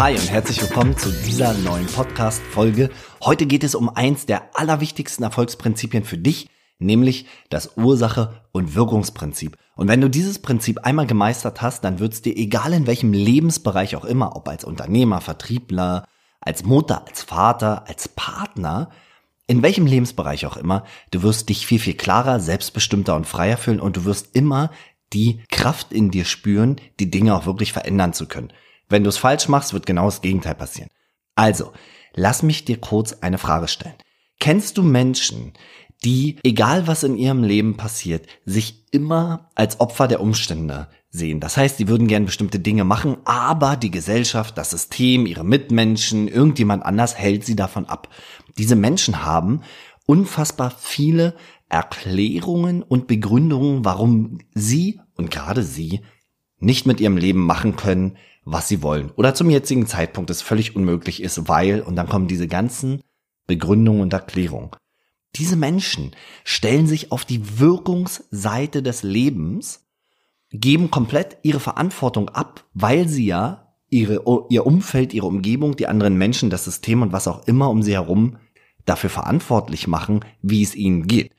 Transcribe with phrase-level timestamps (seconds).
[0.00, 2.88] Hi und herzlich willkommen zu dieser neuen Podcast-Folge.
[3.22, 9.58] Heute geht es um eins der allerwichtigsten Erfolgsprinzipien für dich, nämlich das Ursache- und Wirkungsprinzip.
[9.76, 13.12] Und wenn du dieses Prinzip einmal gemeistert hast, dann wird es dir egal in welchem
[13.12, 16.06] Lebensbereich auch immer, ob als Unternehmer, Vertriebler,
[16.40, 18.88] als Mutter, als Vater, als Partner,
[19.48, 23.80] in welchem Lebensbereich auch immer, du wirst dich viel, viel klarer, selbstbestimmter und freier fühlen
[23.80, 24.70] und du wirst immer
[25.12, 28.50] die Kraft in dir spüren, die Dinge auch wirklich verändern zu können.
[28.90, 30.90] Wenn du es falsch machst, wird genau das Gegenteil passieren.
[31.34, 31.72] Also,
[32.14, 33.94] lass mich dir kurz eine Frage stellen.
[34.38, 35.52] Kennst du Menschen,
[36.04, 41.40] die, egal was in ihrem Leben passiert, sich immer als Opfer der Umstände sehen.
[41.40, 46.28] Das heißt, sie würden gern bestimmte Dinge machen, aber die Gesellschaft, das System, ihre Mitmenschen,
[46.28, 48.08] irgendjemand anders hält sie davon ab.
[48.58, 49.62] Diese Menschen haben
[50.06, 51.34] unfassbar viele
[51.68, 56.00] Erklärungen und Begründungen, warum sie und gerade sie
[56.58, 58.16] nicht mit ihrem Leben machen können,
[58.52, 59.10] was sie wollen.
[59.16, 63.02] Oder zum jetzigen Zeitpunkt es völlig unmöglich ist, weil, und dann kommen diese ganzen
[63.46, 64.70] Begründungen und Erklärungen.
[65.36, 66.12] Diese Menschen
[66.44, 69.86] stellen sich auf die Wirkungsseite des Lebens,
[70.50, 76.16] geben komplett ihre Verantwortung ab, weil sie ja ihre, ihr Umfeld, ihre Umgebung, die anderen
[76.16, 78.38] Menschen, das System und was auch immer um sie herum
[78.84, 81.32] dafür verantwortlich machen, wie es ihnen geht.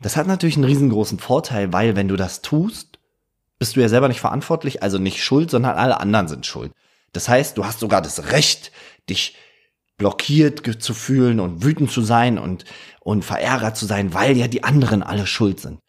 [0.00, 2.97] Das hat natürlich einen riesengroßen Vorteil, weil wenn du das tust,
[3.58, 6.72] bist du ja selber nicht verantwortlich, also nicht schuld, sondern alle anderen sind schuld.
[7.12, 8.72] Das heißt, du hast sogar das Recht,
[9.08, 9.36] dich
[9.96, 12.64] blockiert zu fühlen und wütend zu sein und,
[13.00, 15.80] und verärgert zu sein, weil ja die anderen alle schuld sind.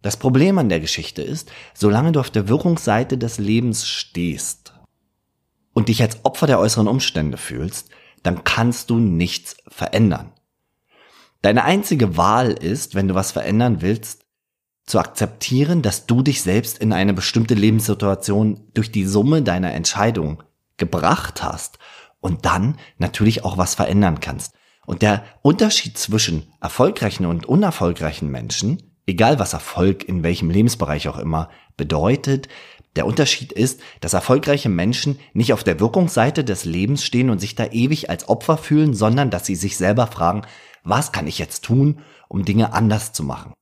[0.00, 4.72] Das Problem an der Geschichte ist, solange du auf der Wirkungsseite des Lebens stehst
[5.74, 7.90] und dich als Opfer der äußeren Umstände fühlst,
[8.22, 10.32] dann kannst du nichts verändern.
[11.42, 14.24] Deine einzige Wahl ist, wenn du was verändern willst,
[14.88, 20.42] zu akzeptieren, dass du dich selbst in eine bestimmte Lebenssituation durch die Summe deiner Entscheidung
[20.76, 21.78] gebracht hast
[22.20, 24.54] und dann natürlich auch was verändern kannst.
[24.86, 31.18] Und der Unterschied zwischen erfolgreichen und unerfolgreichen Menschen, egal was Erfolg in welchem Lebensbereich auch
[31.18, 32.48] immer bedeutet,
[32.96, 37.54] der Unterschied ist, dass erfolgreiche Menschen nicht auf der Wirkungsseite des Lebens stehen und sich
[37.54, 40.42] da ewig als Opfer fühlen, sondern dass sie sich selber fragen,
[40.84, 43.52] was kann ich jetzt tun, um Dinge anders zu machen?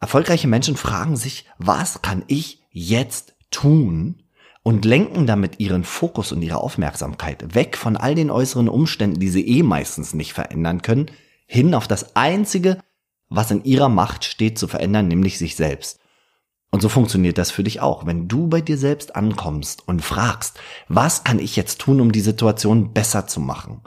[0.00, 4.22] Erfolgreiche Menschen fragen sich, was kann ich jetzt tun?
[4.62, 9.30] Und lenken damit ihren Fokus und ihre Aufmerksamkeit weg von all den äußeren Umständen, die
[9.30, 11.06] sie eh meistens nicht verändern können,
[11.46, 12.78] hin auf das Einzige,
[13.30, 15.98] was in ihrer Macht steht zu verändern, nämlich sich selbst.
[16.70, 18.04] Und so funktioniert das für dich auch.
[18.04, 22.20] Wenn du bei dir selbst ankommst und fragst, was kann ich jetzt tun, um die
[22.20, 23.80] Situation besser zu machen,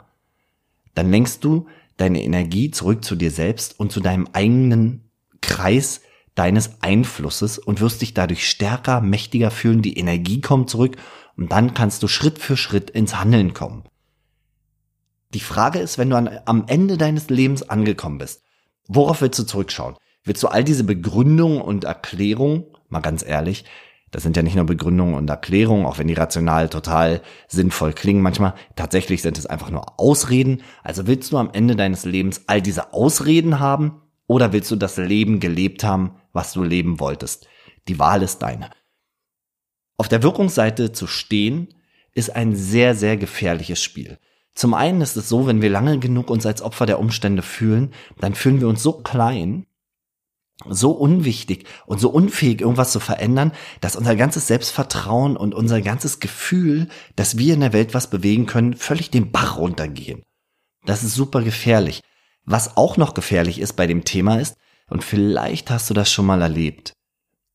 [0.94, 1.66] dann lenkst du
[1.96, 5.03] deine Energie zurück zu dir selbst und zu deinem eigenen
[5.44, 6.00] Kreis
[6.34, 10.96] deines Einflusses und wirst dich dadurch stärker, mächtiger fühlen, die Energie kommt zurück
[11.36, 13.84] und dann kannst du Schritt für Schritt ins Handeln kommen.
[15.32, 18.42] Die Frage ist, wenn du an, am Ende deines Lebens angekommen bist,
[18.88, 19.96] worauf willst du zurückschauen?
[20.24, 23.64] Willst du all diese Begründungen und Erklärungen, mal ganz ehrlich,
[24.10, 28.22] das sind ja nicht nur Begründungen und Erklärungen, auch wenn die rational total sinnvoll klingen
[28.22, 28.54] manchmal.
[28.76, 30.62] Tatsächlich sind es einfach nur Ausreden.
[30.84, 34.96] Also willst du am Ende deines Lebens all diese Ausreden haben oder willst du das
[34.96, 37.48] Leben gelebt haben, was du leben wolltest?
[37.88, 38.70] Die Wahl ist deine.
[39.96, 41.68] Auf der Wirkungsseite zu stehen,
[42.12, 44.18] ist ein sehr, sehr gefährliches Spiel.
[44.54, 47.92] Zum einen ist es so, wenn wir lange genug uns als Opfer der Umstände fühlen,
[48.20, 49.66] dann fühlen wir uns so klein,
[50.68, 56.20] so unwichtig und so unfähig, irgendwas zu verändern, dass unser ganzes Selbstvertrauen und unser ganzes
[56.20, 60.22] Gefühl, dass wir in der Welt was bewegen können, völlig den Bach runtergehen.
[60.86, 62.00] Das ist super gefährlich.
[62.44, 64.56] Was auch noch gefährlich ist bei dem Thema ist,
[64.88, 66.92] und vielleicht hast du das schon mal erlebt,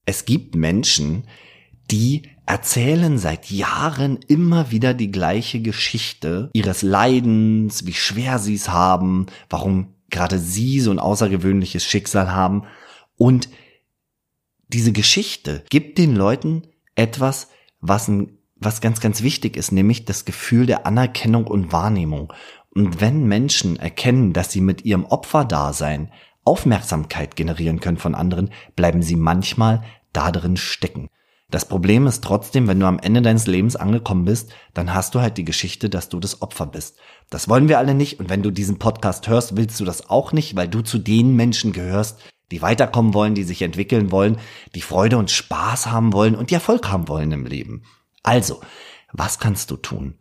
[0.05, 1.27] es gibt Menschen,
[1.91, 8.69] die erzählen seit Jahren immer wieder die gleiche Geschichte ihres Leidens, wie schwer sie es
[8.69, 12.63] haben, warum gerade sie so ein außergewöhnliches Schicksal haben.
[13.17, 13.50] Und
[14.67, 16.63] diese Geschichte gibt den Leuten
[16.95, 17.50] etwas,
[17.81, 22.33] was, ein, was ganz, ganz wichtig ist, nämlich das Gefühl der Anerkennung und Wahrnehmung.
[22.74, 26.12] Und wenn Menschen erkennen, dass sie mit ihrem Opferdasein
[26.44, 29.83] Aufmerksamkeit generieren können von anderen, bleiben sie manchmal
[30.13, 31.10] da drin stecken.
[31.51, 35.19] Das Problem ist trotzdem, wenn du am Ende deines Lebens angekommen bist, dann hast du
[35.19, 36.98] halt die Geschichte, dass du das Opfer bist.
[37.31, 40.31] Das wollen wir alle nicht und wenn du diesen Podcast hörst, willst du das auch
[40.31, 42.19] nicht, weil du zu den Menschen gehörst,
[42.51, 44.38] die weiterkommen wollen, die sich entwickeln wollen,
[44.75, 47.83] die Freude und Spaß haben wollen und die Erfolg haben wollen im Leben.
[48.24, 48.62] Also,
[49.12, 50.19] was kannst du tun?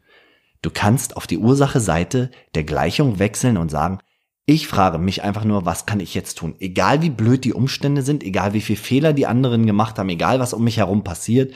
[0.63, 3.99] Du kannst auf die Ursache-Seite der Gleichung wechseln und sagen,
[4.45, 6.57] ich frage mich einfach nur, was kann ich jetzt tun?
[6.59, 10.41] Egal wie blöd die Umstände sind, egal wie viel Fehler die anderen gemacht haben, egal
[10.41, 11.55] was um mich herum passiert,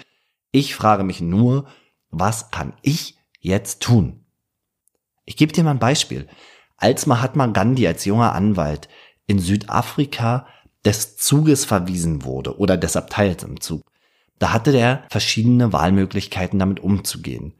[0.50, 1.66] ich frage mich nur,
[2.10, 4.26] was kann ich jetzt tun?
[5.24, 6.28] Ich gebe dir mal ein Beispiel.
[6.76, 8.88] Als Mahatma Gandhi als junger Anwalt
[9.26, 10.46] in Südafrika
[10.84, 13.90] des Zuges verwiesen wurde oder des Abteils im Zug,
[14.42, 17.54] da hatte der verschiedene Wahlmöglichkeiten damit umzugehen.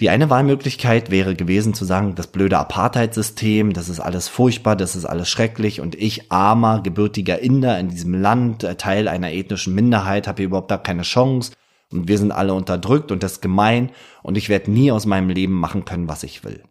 [0.00, 4.96] Die eine Wahlmöglichkeit wäre gewesen zu sagen, das blöde Apartheidssystem, das ist alles furchtbar, das
[4.96, 9.74] ist alles schrecklich und ich, armer, gebürtiger Inder in diesem Land, äh, Teil einer ethnischen
[9.74, 11.52] Minderheit, habe hier überhaupt da keine Chance
[11.90, 13.90] und wir sind alle unterdrückt und das ist gemein
[14.22, 16.62] und ich werde nie aus meinem Leben machen können, was ich will.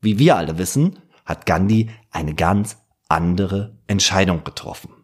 [0.00, 2.76] Wie wir alle wissen, hat Gandhi eine ganz
[3.08, 5.01] andere Entscheidung getroffen.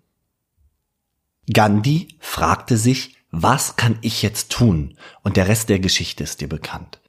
[1.53, 4.97] Gandhi fragte sich, was kann ich jetzt tun?
[5.23, 7.01] Und der Rest der Geschichte ist dir bekannt.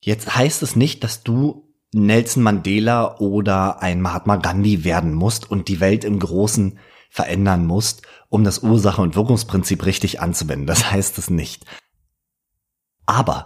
[0.00, 5.68] Jetzt heißt es nicht, dass du Nelson Mandela oder ein Mahatma Gandhi werden musst und
[5.68, 6.78] die Welt im Großen
[7.10, 10.66] verändern musst, um das Ursache- und Wirkungsprinzip richtig anzuwenden.
[10.66, 11.66] Das heißt es nicht.
[13.04, 13.44] Aber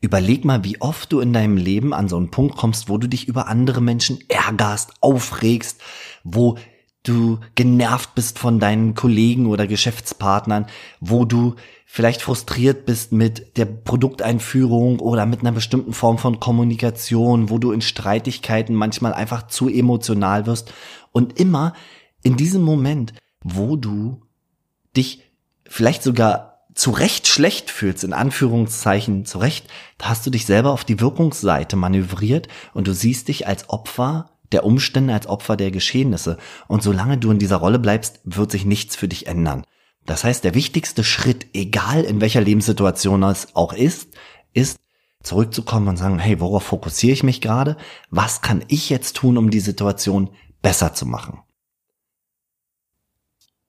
[0.00, 3.08] überleg mal, wie oft du in deinem Leben an so einen Punkt kommst, wo du
[3.08, 5.80] dich über andere Menschen ärgerst, aufregst,
[6.24, 6.58] wo
[7.04, 10.66] du genervt bist von deinen Kollegen oder Geschäftspartnern,
[11.00, 11.54] wo du
[11.86, 17.70] vielleicht frustriert bist mit der Produkteinführung oder mit einer bestimmten Form von Kommunikation, wo du
[17.70, 20.72] in Streitigkeiten manchmal einfach zu emotional wirst.
[21.12, 21.74] Und immer
[22.24, 23.12] in diesem Moment,
[23.44, 24.22] wo du
[24.96, 25.22] dich
[25.68, 29.68] vielleicht sogar zu Recht schlecht fühlst, in Anführungszeichen zu Recht,
[29.98, 34.30] da hast du dich selber auf die Wirkungsseite manövriert und du siehst dich als Opfer
[34.54, 36.38] der Umstände als Opfer der Geschehnisse.
[36.68, 39.66] Und solange du in dieser Rolle bleibst, wird sich nichts für dich ändern.
[40.06, 44.14] Das heißt, der wichtigste Schritt, egal in welcher Lebenssituation es auch ist,
[44.52, 44.78] ist
[45.22, 47.76] zurückzukommen und sagen, hey, worauf fokussiere ich mich gerade?
[48.10, 50.30] Was kann ich jetzt tun, um die Situation
[50.62, 51.40] besser zu machen?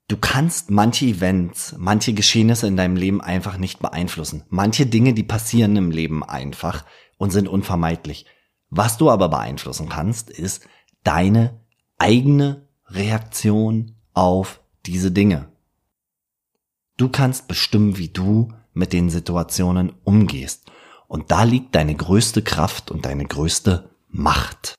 [0.07, 4.43] Du kannst manche Events, manche Geschehnisse in deinem Leben einfach nicht beeinflussen.
[4.49, 6.85] Manche Dinge, die passieren im Leben einfach
[7.17, 8.27] und sind unvermeidlich.
[8.77, 10.67] Was du aber beeinflussen kannst, ist
[11.05, 11.61] deine
[11.97, 15.47] eigene Reaktion auf diese Dinge.
[16.97, 20.69] Du kannst bestimmen, wie du mit den Situationen umgehst.
[21.07, 24.75] Und da liegt deine größte Kraft und deine größte Macht.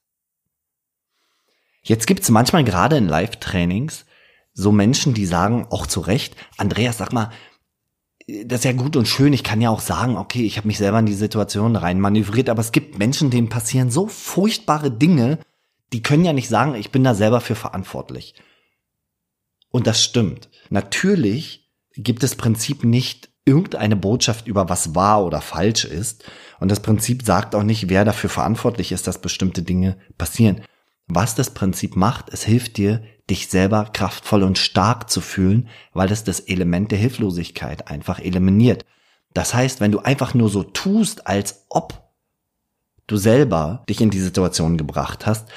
[1.83, 4.05] Jetzt gibt's manchmal gerade in Live-Trainings
[4.53, 7.31] so Menschen, die sagen, auch zu Recht, Andreas, sag mal,
[8.27, 9.33] das ist ja gut und schön.
[9.33, 12.49] Ich kann ja auch sagen, okay, ich habe mich selber in die Situation rein manövriert,
[12.49, 15.39] aber es gibt Menschen, denen passieren so furchtbare Dinge,
[15.93, 18.35] die können ja nicht sagen, ich bin da selber für verantwortlich.
[19.71, 20.49] Und das stimmt.
[20.71, 26.25] Natürlich gibt es Prinzip nicht irgendeine Botschaft über was wahr oder falsch ist.
[26.59, 30.63] Und das Prinzip sagt auch nicht, wer dafür verantwortlich ist, dass bestimmte Dinge passieren.
[31.07, 36.13] Was das Prinzip macht, es hilft dir, dich selber kraftvoll und stark zu fühlen, weil
[36.13, 38.85] es das Element der Hilflosigkeit einfach eliminiert.
[39.35, 42.11] Das heißt, wenn du einfach nur so tust, als ob
[43.07, 45.49] du selber dich in die Situation gebracht hast,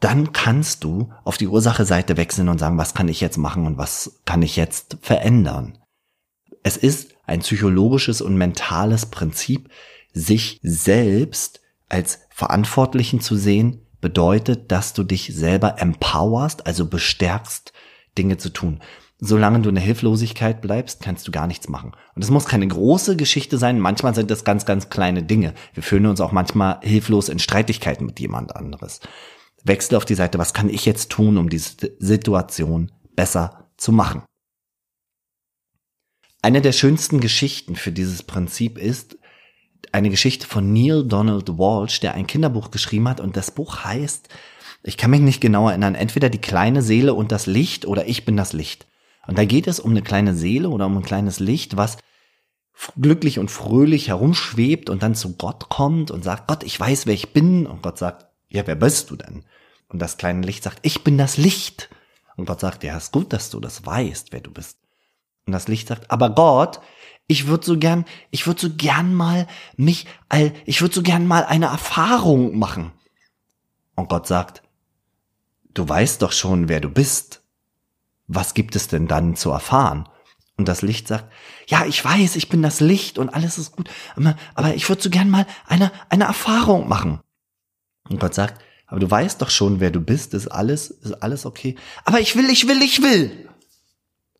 [0.00, 3.76] dann kannst du auf die Ursache-Seite wechseln und sagen, was kann ich jetzt machen und
[3.76, 5.78] was kann ich jetzt verändern.
[6.62, 9.68] Es ist ein psychologisches und mentales Prinzip,
[10.12, 17.72] sich selbst als Verantwortlichen zu sehen, bedeutet, dass du dich selber empowerst, also bestärkst,
[18.16, 18.80] Dinge zu tun.
[19.18, 21.92] Solange du in der Hilflosigkeit bleibst, kannst du gar nichts machen.
[22.14, 23.78] Und es muss keine große Geschichte sein.
[23.78, 25.52] Manchmal sind das ganz, ganz kleine Dinge.
[25.74, 29.00] Wir fühlen uns auch manchmal hilflos in Streitigkeiten mit jemand anderes.
[29.62, 34.22] Wechsle auf die Seite, was kann ich jetzt tun, um diese Situation besser zu machen?
[36.40, 39.18] Eine der schönsten Geschichten für dieses Prinzip ist,
[39.92, 44.28] eine Geschichte von Neil Donald Walsh, der ein Kinderbuch geschrieben hat und das Buch heißt,
[44.82, 48.24] ich kann mich nicht genau erinnern, entweder die kleine Seele und das Licht oder ich
[48.24, 48.86] bin das Licht.
[49.26, 51.98] Und da geht es um eine kleine Seele oder um ein kleines Licht, was
[53.00, 57.14] glücklich und fröhlich herumschwebt und dann zu Gott kommt und sagt, Gott, ich weiß, wer
[57.14, 57.66] ich bin.
[57.66, 59.44] Und Gott sagt, ja, wer bist du denn?
[59.88, 61.90] Und das kleine Licht sagt, ich bin das Licht.
[62.36, 64.78] Und Gott sagt, ja, ist gut, dass du das weißt, wer du bist.
[65.46, 66.80] Und das Licht sagt, aber Gott,
[67.30, 69.46] ich würde so gern, ich würde so gern mal
[69.76, 70.06] mich,
[70.64, 72.90] ich würde so gern mal eine Erfahrung machen.
[73.94, 74.62] Und Gott sagt,
[75.72, 77.42] du weißt doch schon, wer du bist.
[78.26, 80.08] Was gibt es denn dann zu erfahren?
[80.56, 81.32] Und das Licht sagt,
[81.68, 83.88] ja, ich weiß, ich bin das Licht und alles ist gut,
[84.56, 87.20] aber ich würde so gern mal eine, eine Erfahrung machen.
[88.08, 91.46] Und Gott sagt, aber du weißt doch schon, wer du bist, ist alles, ist alles
[91.46, 91.76] okay.
[92.04, 93.48] Aber ich will, ich will, ich will.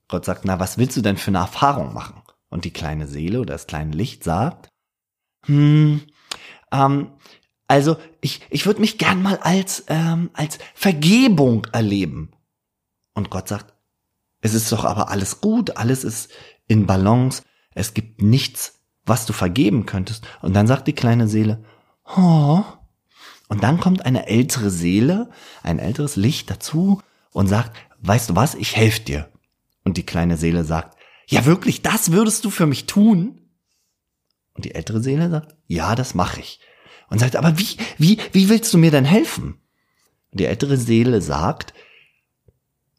[0.08, 2.19] Gott sagt, na, was willst du denn für eine Erfahrung machen?
[2.50, 4.68] Und die kleine Seele oder das kleine Licht sagt,
[5.46, 6.02] hm,
[6.72, 7.12] ähm,
[7.68, 12.32] also ich, ich würde mich gern mal als, ähm, als Vergebung erleben.
[13.14, 13.72] Und Gott sagt,
[14.40, 16.30] es ist doch aber alles gut, alles ist
[16.66, 17.42] in Balance,
[17.74, 20.26] es gibt nichts, was du vergeben könntest.
[20.42, 21.64] Und dann sagt die kleine Seele,
[22.16, 22.62] oh.
[23.48, 25.30] Und dann kommt eine ältere Seele,
[25.62, 27.02] ein älteres Licht dazu
[27.32, 29.28] und sagt, weißt du was, ich helfe dir.
[29.84, 30.96] Und die kleine Seele sagt,
[31.30, 33.40] ja wirklich, das würdest du für mich tun?
[34.54, 36.60] Und die ältere Seele sagt, ja, das mache ich.
[37.08, 39.60] Und sagt, aber wie, wie, wie willst du mir denn helfen?
[40.30, 41.74] Und die ältere Seele sagt,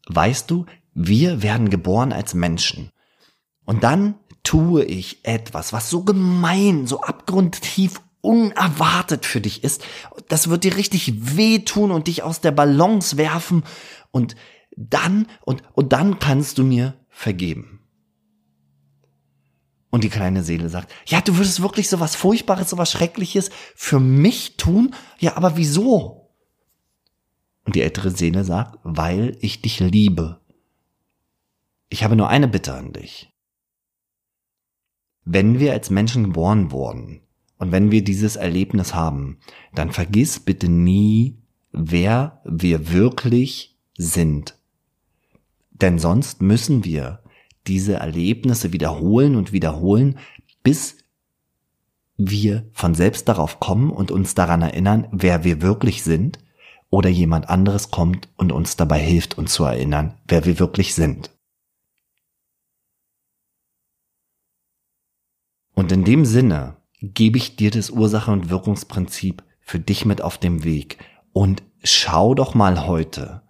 [0.08, 2.90] weißt du, wir werden geboren als Menschen.
[3.64, 9.84] Und dann tue ich etwas, was so gemein, so abgrundtief unerwartet für dich ist.
[10.28, 13.64] Das wird dir richtig wehtun und dich aus der Balance werfen.
[14.10, 14.36] Und
[14.76, 17.81] dann, und, und dann kannst du mir vergeben.
[19.92, 23.50] Und die kleine Seele sagt, ja, du würdest wirklich so was Furchtbares, so was Schreckliches
[23.76, 24.94] für mich tun?
[25.18, 26.30] Ja, aber wieso?
[27.66, 30.40] Und die ältere Seele sagt, weil ich dich liebe.
[31.90, 33.34] Ich habe nur eine Bitte an dich.
[35.26, 37.20] Wenn wir als Menschen geboren wurden
[37.58, 39.40] und wenn wir dieses Erlebnis haben,
[39.74, 41.36] dann vergiss bitte nie,
[41.70, 44.56] wer wir wirklich sind.
[45.70, 47.21] Denn sonst müssen wir
[47.66, 50.18] diese Erlebnisse wiederholen und wiederholen,
[50.62, 50.98] bis
[52.16, 56.38] wir von selbst darauf kommen und uns daran erinnern, wer wir wirklich sind,
[56.92, 61.30] oder jemand anderes kommt und uns dabei hilft, uns zu erinnern, wer wir wirklich sind.
[65.74, 70.36] Und in dem Sinne gebe ich dir das Ursache- und Wirkungsprinzip für dich mit auf
[70.36, 70.98] dem Weg
[71.32, 73.42] und schau doch mal heute,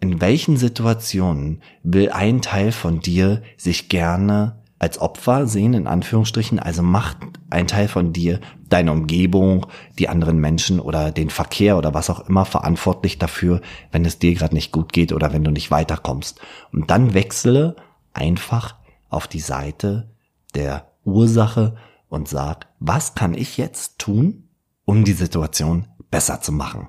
[0.00, 6.58] in welchen Situationen will ein Teil von dir sich gerne als Opfer sehen, in Anführungsstrichen,
[6.58, 7.16] also macht
[7.48, 9.66] ein Teil von dir deine Umgebung,
[9.98, 14.34] die anderen Menschen oder den Verkehr oder was auch immer verantwortlich dafür, wenn es dir
[14.34, 16.40] gerade nicht gut geht oder wenn du nicht weiterkommst.
[16.72, 17.76] Und dann wechsle
[18.12, 18.74] einfach
[19.08, 20.10] auf die Seite
[20.54, 21.76] der Ursache
[22.08, 24.48] und sag, was kann ich jetzt tun,
[24.84, 26.86] um die Situation besser zu machen?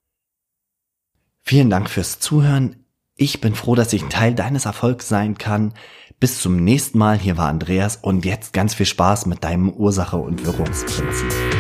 [1.42, 2.85] Vielen Dank fürs Zuhören.
[3.18, 5.74] Ich bin froh, dass ich ein Teil deines Erfolgs sein kann.
[6.20, 7.18] Bis zum nächsten Mal.
[7.18, 11.55] Hier war Andreas und jetzt ganz viel Spaß mit deinem Ursache- und Wirkungsprinzip.